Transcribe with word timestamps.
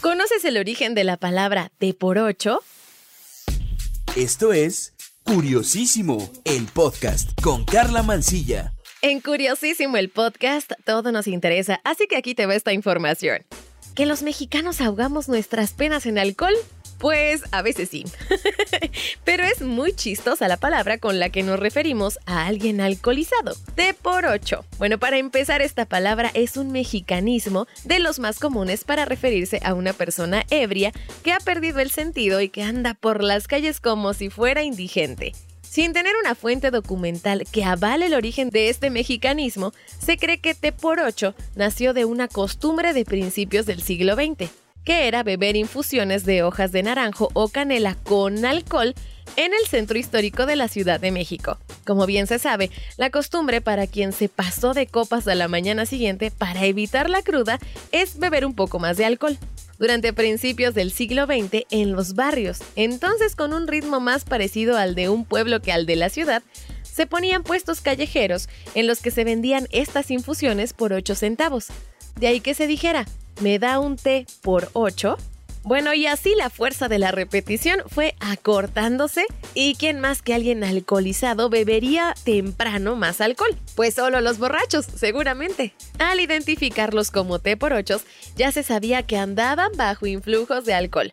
¿Conoces 0.00 0.46
el 0.46 0.56
origen 0.56 0.94
de 0.94 1.04
la 1.04 1.18
palabra 1.18 1.70
T 1.76 1.92
por 1.92 2.16
8? 2.16 2.62
Esto 4.16 4.54
es 4.54 4.94
Curiosísimo, 5.24 6.30
el 6.44 6.64
podcast 6.64 7.38
con 7.42 7.66
Carla 7.66 8.02
Mancilla. 8.02 8.72
En 9.02 9.20
Curiosísimo 9.20 9.98
el 9.98 10.08
podcast 10.08 10.72
todo 10.86 11.12
nos 11.12 11.26
interesa, 11.26 11.82
así 11.84 12.06
que 12.06 12.16
aquí 12.16 12.34
te 12.34 12.46
va 12.46 12.54
esta 12.54 12.72
información. 12.72 13.44
¿Que 13.94 14.06
los 14.06 14.22
mexicanos 14.22 14.80
ahogamos 14.80 15.28
nuestras 15.28 15.74
penas 15.74 16.06
en 16.06 16.18
alcohol? 16.18 16.54
Pues 17.00 17.42
a 17.50 17.62
veces 17.62 17.88
sí. 17.88 18.04
Pero 19.24 19.42
es 19.44 19.62
muy 19.62 19.94
chistosa 19.94 20.48
la 20.48 20.58
palabra 20.58 20.98
con 20.98 21.18
la 21.18 21.30
que 21.30 21.42
nos 21.42 21.58
referimos 21.58 22.18
a 22.26 22.46
alguien 22.46 22.82
alcoholizado. 22.82 23.56
De 23.74 23.94
por 23.94 24.26
ocho. 24.26 24.66
Bueno, 24.76 24.98
para 24.98 25.16
empezar, 25.16 25.62
esta 25.62 25.86
palabra 25.86 26.30
es 26.34 26.58
un 26.58 26.72
mexicanismo 26.72 27.66
de 27.84 28.00
los 28.00 28.18
más 28.18 28.38
comunes 28.38 28.84
para 28.84 29.06
referirse 29.06 29.60
a 29.64 29.72
una 29.72 29.94
persona 29.94 30.44
ebria 30.50 30.92
que 31.24 31.32
ha 31.32 31.38
perdido 31.38 31.80
el 31.80 31.90
sentido 31.90 32.42
y 32.42 32.50
que 32.50 32.62
anda 32.62 32.92
por 32.92 33.24
las 33.24 33.48
calles 33.48 33.80
como 33.80 34.12
si 34.12 34.28
fuera 34.28 34.62
indigente. 34.62 35.32
Sin 35.62 35.94
tener 35.94 36.12
una 36.20 36.34
fuente 36.34 36.70
documental 36.70 37.46
que 37.50 37.64
avale 37.64 38.06
el 38.06 38.14
origen 38.14 38.50
de 38.50 38.68
este 38.68 38.90
mexicanismo, 38.90 39.72
se 40.04 40.18
cree 40.18 40.38
que 40.38 40.54
T 40.54 40.72
por 40.72 41.00
8 41.00 41.34
nació 41.54 41.94
de 41.94 42.04
una 42.04 42.28
costumbre 42.28 42.92
de 42.92 43.06
principios 43.06 43.64
del 43.64 43.80
siglo 43.80 44.16
XX 44.16 44.50
que 44.84 45.08
era 45.08 45.22
beber 45.22 45.56
infusiones 45.56 46.24
de 46.24 46.42
hojas 46.42 46.72
de 46.72 46.82
naranjo 46.82 47.30
o 47.34 47.48
canela 47.48 47.94
con 47.94 48.44
alcohol 48.44 48.94
en 49.36 49.52
el 49.54 49.66
centro 49.68 49.98
histórico 49.98 50.46
de 50.46 50.56
la 50.56 50.68
Ciudad 50.68 51.00
de 51.00 51.10
México. 51.10 51.58
Como 51.84 52.06
bien 52.06 52.26
se 52.26 52.38
sabe, 52.38 52.70
la 52.96 53.10
costumbre 53.10 53.60
para 53.60 53.86
quien 53.86 54.12
se 54.12 54.28
pasó 54.28 54.74
de 54.74 54.86
copas 54.86 55.26
a 55.28 55.34
la 55.34 55.48
mañana 55.48 55.86
siguiente 55.86 56.30
para 56.30 56.64
evitar 56.64 57.10
la 57.10 57.22
cruda 57.22 57.58
es 57.92 58.18
beber 58.18 58.44
un 58.44 58.54
poco 58.54 58.78
más 58.78 58.96
de 58.96 59.04
alcohol. 59.04 59.38
Durante 59.78 60.12
principios 60.12 60.74
del 60.74 60.92
siglo 60.92 61.24
XX 61.24 61.64
en 61.70 61.92
los 61.92 62.14
barrios, 62.14 62.58
entonces 62.76 63.34
con 63.34 63.54
un 63.54 63.66
ritmo 63.66 63.98
más 63.98 64.24
parecido 64.24 64.76
al 64.76 64.94
de 64.94 65.08
un 65.08 65.24
pueblo 65.24 65.62
que 65.62 65.72
al 65.72 65.86
de 65.86 65.96
la 65.96 66.10
ciudad, 66.10 66.42
se 66.82 67.06
ponían 67.06 67.44
puestos 67.44 67.80
callejeros 67.80 68.48
en 68.74 68.86
los 68.86 69.00
que 69.00 69.10
se 69.10 69.24
vendían 69.24 69.68
estas 69.70 70.10
infusiones 70.10 70.74
por 70.74 70.92
8 70.92 71.14
centavos. 71.14 71.68
De 72.16 72.26
ahí 72.26 72.40
que 72.40 72.52
se 72.52 72.66
dijera, 72.66 73.06
me 73.40 73.58
da 73.58 73.78
un 73.78 73.96
té 73.96 74.26
por 74.42 74.70
8. 74.74 75.16
Bueno, 75.62 75.92
y 75.92 76.06
así 76.06 76.34
la 76.34 76.48
fuerza 76.48 76.88
de 76.88 76.98
la 76.98 77.10
repetición 77.10 77.82
fue 77.86 78.14
acortándose 78.20 79.26
y 79.52 79.74
quién 79.74 80.00
más 80.00 80.22
que 80.22 80.32
alguien 80.32 80.64
alcoholizado 80.64 81.50
bebería 81.50 82.14
temprano 82.24 82.96
más 82.96 83.20
alcohol. 83.20 83.56
Pues 83.76 83.94
solo 83.94 84.22
los 84.22 84.38
borrachos, 84.38 84.86
seguramente. 84.86 85.74
Al 85.98 86.20
identificarlos 86.20 87.10
como 87.10 87.40
té 87.40 87.58
por 87.58 87.74
8, 87.74 88.00
ya 88.36 88.52
se 88.52 88.62
sabía 88.62 89.02
que 89.02 89.18
andaban 89.18 89.72
bajo 89.76 90.06
influjos 90.06 90.64
de 90.64 90.72
alcohol. 90.72 91.12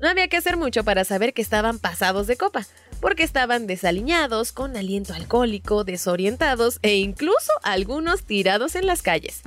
No 0.00 0.08
había 0.08 0.28
que 0.28 0.36
hacer 0.36 0.56
mucho 0.56 0.82
para 0.82 1.04
saber 1.04 1.32
que 1.32 1.40
estaban 1.40 1.78
pasados 1.78 2.26
de 2.26 2.36
copa, 2.36 2.66
porque 3.00 3.22
estaban 3.22 3.66
desaliñados, 3.66 4.50
con 4.52 4.76
aliento 4.76 5.14
alcohólico, 5.14 5.84
desorientados 5.84 6.78
e 6.82 6.96
incluso 6.96 7.52
algunos 7.62 8.24
tirados 8.24 8.74
en 8.74 8.86
las 8.86 9.02
calles. 9.02 9.42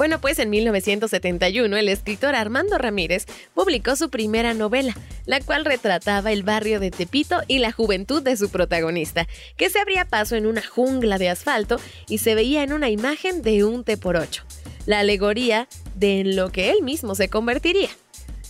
Bueno, 0.00 0.18
pues 0.18 0.38
en 0.38 0.48
1971 0.48 1.76
el 1.76 1.90
escritor 1.90 2.34
Armando 2.34 2.78
Ramírez 2.78 3.26
publicó 3.52 3.96
su 3.96 4.08
primera 4.08 4.54
novela, 4.54 4.96
la 5.26 5.42
cual 5.42 5.66
retrataba 5.66 6.32
el 6.32 6.42
barrio 6.42 6.80
de 6.80 6.90
Tepito 6.90 7.42
y 7.48 7.58
la 7.58 7.70
juventud 7.70 8.22
de 8.22 8.34
su 8.38 8.48
protagonista, 8.48 9.28
que 9.58 9.68
se 9.68 9.78
abría 9.78 10.06
paso 10.06 10.36
en 10.36 10.46
una 10.46 10.62
jungla 10.62 11.18
de 11.18 11.28
asfalto 11.28 11.78
y 12.08 12.16
se 12.16 12.34
veía 12.34 12.62
en 12.62 12.72
una 12.72 12.88
imagen 12.88 13.42
de 13.42 13.62
un 13.62 13.84
T 13.84 13.98
por 13.98 14.16
ocho, 14.16 14.42
la 14.86 15.00
alegoría 15.00 15.68
de 15.96 16.20
en 16.20 16.34
lo 16.34 16.50
que 16.50 16.70
él 16.70 16.80
mismo 16.80 17.14
se 17.14 17.28
convertiría. 17.28 17.90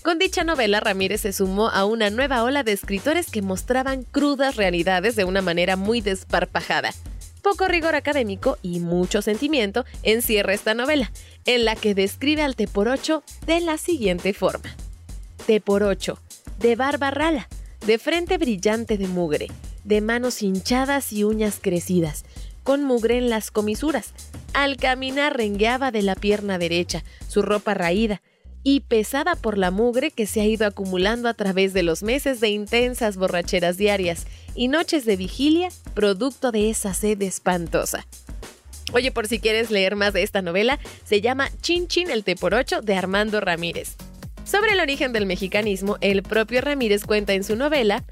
Con 0.03 0.21
dicha 0.21 0.45
novela, 0.45 0.79
Ramírez 0.79 1.23
se 1.23 1.33
sumó 1.33 1.69
a 1.69 1.85
una 1.85 2.11
nueva 2.11 2.45
ola 2.45 2.63
de 2.63 2.71
escritores 2.71 3.29
que 3.29 3.43
mostraban 3.43 4.05
crudas 4.05 4.55
realidades 4.55 5.17
de 5.17 5.25
una 5.25 5.43
manera 5.43 5.75
muy 5.75 6.01
desparpajada. 6.01 6.93
Poco 7.43 7.69
rigor 7.69 7.95
académico 7.95 8.59
y 8.63 8.81
mucho 8.81 9.23
sentimiento 9.23 9.85
encierra 10.03 10.53
esta 10.53 10.75
novela, 10.75 11.11
en 11.47 11.65
la 11.65 11.75
que 11.75 11.95
describe 11.95 12.43
al 12.43 12.57
T 12.57 12.67
por 12.69 12.89
8 12.89 13.23
de 13.47 13.61
la 13.61 13.79
siguiente 13.79 14.35
forma. 14.35 14.75
T 15.47 15.61
por 15.61 15.83
8, 15.83 16.19
de 16.59 16.77
barba 16.77 17.11
rala, 17.11 17.49
de 17.87 17.99
frente 17.99 18.37
brillante 18.37 18.99
de 18.99 19.09
mugre, 19.09 19.49
de 19.85 20.01
manos 20.01 20.43
hinchadas 20.43 21.13
y 21.13 21.25
uñas 21.25 21.59
crecidas, 21.61 22.25
con 22.63 22.85
mugre 22.85 23.17
en 23.17 23.31
las 23.31 23.51
comisuras. 23.51 24.13
Al 24.53 24.77
caminar 24.77 25.37
rengueaba 25.37 25.91
de 25.91 26.03
la 26.03 26.15
pierna 26.15 26.59
derecha, 26.59 27.03
su 27.29 27.41
ropa 27.41 27.73
raída, 27.73 28.21
y 28.63 28.81
pesada 28.81 29.35
por 29.37 29.59
la 29.59 29.71
mugre 29.71 30.11
que 30.11 30.27
se 30.27 30.41
ha 30.41 30.47
ido 30.47 30.67
acumulando 30.67 31.29
a 31.29 31.35
través 31.35 31.73
de 31.73 31.83
los 31.83 32.03
meses 32.03 32.41
de 32.41 32.51
intensas 32.51 33.17
borracheras 33.17 33.77
diarias 33.77 34.27
y 34.55 34.69
noches 34.69 35.05
de 35.05 35.17
vigilia, 35.17 35.69
producto 35.95 36.53
de 36.53 36.71
esa 36.71 36.95
sed 36.95 37.21
espantosa. 37.23 38.07
Oye, 38.93 39.13
por 39.13 39.29
si 39.29 39.39
quieres 39.39 39.71
leer 39.71 39.97
más 39.97 40.13
de 40.13 40.23
esta 40.23 40.43
novela, 40.43 40.79
se 41.05 41.21
llama 41.21 41.51
Chin 41.63 41.87
Chin 41.87 42.11
el 42.11 42.25
T 42.25 42.37
por 42.37 42.55
8 42.55 42.83
de 42.83 42.95
Armando 42.95 43.41
Ramírez. 43.41 43.97
Sobre 44.45 44.73
el 44.73 44.81
origen 44.81 45.13
del 45.13 45.27
mexicanismo, 45.27 45.97
el 46.01 46.23
propio 46.23 46.61
Ramírez 46.61 47.05
cuenta 47.05 47.35
en 47.35 47.45
su 47.45 47.55
novela 47.55 48.05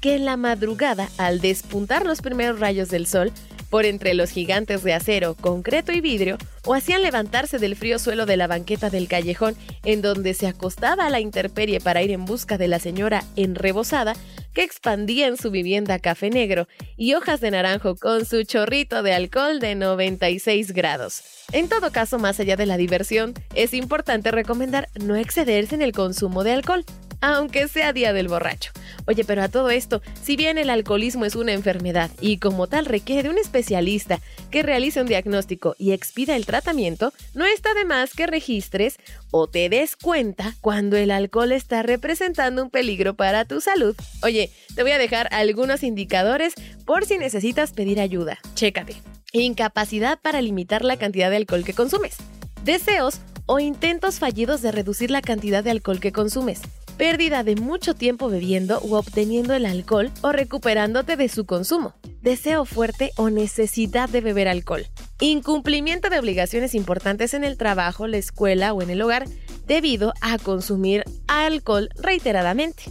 que 0.00 0.14
en 0.14 0.24
la 0.24 0.36
madrugada, 0.36 1.10
al 1.18 1.40
despuntar 1.40 2.06
los 2.06 2.22
primeros 2.22 2.60
rayos 2.60 2.88
del 2.88 3.06
sol, 3.06 3.32
por 3.70 3.86
entre 3.86 4.14
los 4.14 4.30
gigantes 4.30 4.82
de 4.82 4.92
acero, 4.92 5.34
concreto 5.34 5.92
y 5.92 6.00
vidrio, 6.00 6.36
o 6.66 6.74
hacían 6.74 7.02
levantarse 7.02 7.58
del 7.58 7.76
frío 7.76 7.98
suelo 7.98 8.26
de 8.26 8.36
la 8.36 8.46
banqueta 8.46 8.90
del 8.90 9.08
callejón 9.08 9.56
en 9.84 10.02
donde 10.02 10.34
se 10.34 10.46
acostaba 10.46 11.06
a 11.06 11.10
la 11.10 11.20
intemperie 11.20 11.80
para 11.80 12.02
ir 12.02 12.10
en 12.10 12.24
busca 12.26 12.58
de 12.58 12.68
la 12.68 12.78
señora 12.78 13.24
enrebosada 13.36 14.14
que 14.52 14.62
expandía 14.62 15.28
en 15.28 15.36
su 15.36 15.50
vivienda 15.50 15.98
café 15.98 16.28
negro 16.28 16.66
y 16.96 17.14
hojas 17.14 17.40
de 17.40 17.52
naranjo 17.52 17.96
con 17.96 18.26
su 18.26 18.42
chorrito 18.42 19.02
de 19.02 19.14
alcohol 19.14 19.60
de 19.60 19.74
96 19.74 20.72
grados. 20.72 21.22
En 21.52 21.68
todo 21.68 21.92
caso, 21.92 22.18
más 22.18 22.40
allá 22.40 22.56
de 22.56 22.66
la 22.66 22.76
diversión, 22.76 23.34
es 23.54 23.74
importante 23.74 24.30
recomendar 24.30 24.88
no 25.00 25.16
excederse 25.16 25.74
en 25.74 25.82
el 25.82 25.92
consumo 25.92 26.44
de 26.44 26.52
alcohol, 26.52 26.84
aunque 27.20 27.68
sea 27.68 27.92
día 27.92 28.12
del 28.12 28.28
borracho. 28.28 28.72
Oye, 29.06 29.24
pero 29.24 29.42
a 29.42 29.48
todo 29.48 29.70
esto, 29.70 30.02
si 30.22 30.36
bien 30.36 30.58
el 30.58 30.70
alcoholismo 30.70 31.24
es 31.24 31.34
una 31.34 31.52
enfermedad 31.52 32.10
y 32.20 32.38
como 32.38 32.66
tal 32.66 32.86
requiere 32.86 33.24
de 33.24 33.28
un 33.30 33.38
especialista 33.38 34.20
que 34.50 34.62
realice 34.62 35.00
un 35.00 35.06
diagnóstico 35.06 35.74
y 35.78 35.92
expida 35.92 36.36
el 36.36 36.46
tratamiento, 36.46 37.12
no 37.34 37.44
está 37.44 37.74
de 37.74 37.84
más 37.84 38.14
que 38.14 38.26
registres 38.26 38.98
o 39.30 39.46
te 39.46 39.68
des 39.68 39.96
cuenta 39.96 40.54
cuando 40.60 40.96
el 40.96 41.10
alcohol 41.10 41.52
está 41.52 41.82
representando 41.82 42.62
un 42.62 42.70
peligro 42.70 43.14
para 43.14 43.44
tu 43.44 43.60
salud. 43.60 43.96
Oye, 44.22 44.50
te 44.74 44.82
voy 44.82 44.92
a 44.92 44.98
dejar 44.98 45.28
algunos 45.32 45.82
indicadores 45.82 46.54
por 46.84 47.04
si 47.04 47.18
necesitas 47.18 47.72
pedir 47.72 48.00
ayuda. 48.00 48.38
Chécate. 48.54 48.96
Incapacidad 49.32 50.18
para 50.20 50.42
limitar 50.42 50.84
la 50.84 50.96
cantidad 50.96 51.30
de 51.30 51.36
alcohol 51.36 51.64
que 51.64 51.74
consumes. 51.74 52.16
Deseos 52.64 53.20
o 53.46 53.58
intentos 53.58 54.18
fallidos 54.18 54.60
de 54.62 54.72
reducir 54.72 55.10
la 55.10 55.22
cantidad 55.22 55.64
de 55.64 55.70
alcohol 55.70 56.00
que 56.00 56.12
consumes 56.12 56.60
pérdida 57.00 57.44
de 57.44 57.56
mucho 57.56 57.94
tiempo 57.94 58.28
bebiendo 58.28 58.78
u 58.82 58.94
obteniendo 58.94 59.54
el 59.54 59.64
alcohol 59.64 60.10
o 60.20 60.32
recuperándote 60.32 61.16
de 61.16 61.30
su 61.30 61.46
consumo, 61.46 61.94
deseo 62.20 62.66
fuerte 62.66 63.12
o 63.16 63.30
necesidad 63.30 64.06
de 64.10 64.20
beber 64.20 64.48
alcohol, 64.48 64.86
incumplimiento 65.18 66.10
de 66.10 66.18
obligaciones 66.18 66.74
importantes 66.74 67.32
en 67.32 67.42
el 67.42 67.56
trabajo, 67.56 68.06
la 68.06 68.18
escuela 68.18 68.74
o 68.74 68.82
en 68.82 68.90
el 68.90 69.00
hogar 69.00 69.26
debido 69.66 70.12
a 70.20 70.36
consumir 70.36 71.04
alcohol 71.26 71.88
reiteradamente. 71.96 72.82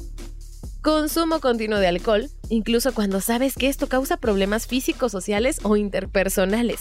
Consumo 0.81 1.39
continuo 1.39 1.77
de 1.77 1.89
alcohol, 1.89 2.31
incluso 2.49 2.95
cuando 2.95 3.21
sabes 3.21 3.53
que 3.53 3.67
esto 3.67 3.89
causa 3.89 4.17
problemas 4.17 4.65
físicos, 4.65 5.11
sociales 5.11 5.59
o 5.61 5.77
interpersonales. 5.77 6.79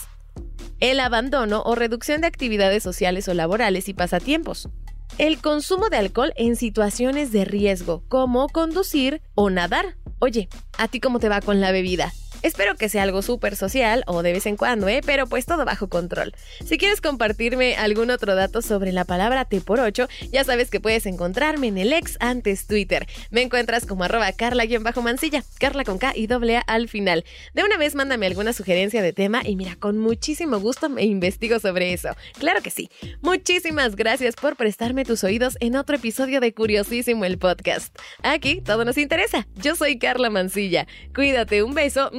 El 0.80 0.98
abandono 0.98 1.60
o 1.66 1.74
reducción 1.74 2.22
de 2.22 2.26
actividades 2.26 2.82
sociales 2.82 3.28
o 3.28 3.34
laborales 3.34 3.90
y 3.90 3.92
pasatiempos 3.92 4.70
el 5.16 5.40
consumo 5.40 5.88
de 5.88 5.96
alcohol 5.96 6.32
en 6.36 6.56
situaciones 6.56 7.32
de 7.32 7.44
riesgo, 7.44 8.02
como 8.08 8.48
conducir 8.48 9.22
o 9.34 9.50
nadar. 9.50 9.96
Oye, 10.18 10.48
¿a 10.76 10.88
ti 10.88 11.00
cómo 11.00 11.18
te 11.18 11.28
va 11.28 11.40
con 11.40 11.60
la 11.60 11.72
bebida? 11.72 12.12
Espero 12.42 12.76
que 12.76 12.88
sea 12.88 13.02
algo 13.02 13.22
súper 13.22 13.56
social 13.56 14.04
o 14.06 14.22
de 14.22 14.32
vez 14.32 14.46
en 14.46 14.56
cuando, 14.56 14.88
¿eh? 14.88 15.00
Pero 15.04 15.26
pues 15.26 15.46
todo 15.46 15.64
bajo 15.64 15.88
control. 15.88 16.34
Si 16.64 16.78
quieres 16.78 17.00
compartirme 17.00 17.76
algún 17.76 18.10
otro 18.10 18.34
dato 18.34 18.62
sobre 18.62 18.92
la 18.92 19.04
palabra 19.04 19.44
T 19.44 19.60
por 19.60 19.80
8, 19.80 20.08
ya 20.30 20.44
sabes 20.44 20.70
que 20.70 20.80
puedes 20.80 21.06
encontrarme 21.06 21.68
en 21.68 21.78
el 21.78 21.92
ex 21.92 22.16
antes 22.20 22.66
Twitter. 22.66 23.06
Me 23.30 23.42
encuentras 23.42 23.86
como 23.86 24.04
arroba 24.04 24.30
carla-mancilla, 24.32 25.42
carla 25.58 25.84
con 25.84 25.98
K 25.98 26.12
y 26.14 26.26
doble 26.26 26.56
A 26.56 26.60
al 26.60 26.88
final. 26.88 27.24
De 27.54 27.64
una 27.64 27.76
vez 27.76 27.94
mándame 27.94 28.26
alguna 28.26 28.52
sugerencia 28.52 29.02
de 29.02 29.12
tema 29.12 29.42
y 29.44 29.56
mira, 29.56 29.76
con 29.76 29.98
muchísimo 29.98 30.58
gusto 30.60 30.88
me 30.88 31.04
investigo 31.04 31.58
sobre 31.58 31.92
eso. 31.92 32.10
Claro 32.38 32.62
que 32.62 32.70
sí. 32.70 32.88
Muchísimas 33.20 33.96
gracias 33.96 34.36
por 34.36 34.56
prestarme 34.56 35.04
tus 35.04 35.24
oídos 35.24 35.56
en 35.60 35.76
otro 35.76 35.96
episodio 35.96 36.40
de 36.40 36.54
Curiosísimo 36.54 37.24
el 37.24 37.38
podcast. 37.38 37.96
Aquí 38.22 38.60
todo 38.60 38.84
nos 38.84 38.98
interesa. 38.98 39.46
Yo 39.56 39.76
soy 39.76 39.98
Carla 39.98 40.30
Mancilla. 40.30 40.86
Cuídate, 41.14 41.62
un 41.62 41.74
beso. 41.74 42.10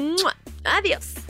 Adiós. 0.63 1.28